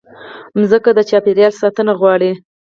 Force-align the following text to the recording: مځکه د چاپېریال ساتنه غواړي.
مځکه 0.55 0.89
د 0.97 0.99
چاپېریال 1.09 1.53
ساتنه 1.61 1.93
غواړي. 1.99 2.31